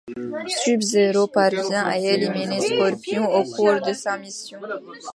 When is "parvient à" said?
1.27-1.95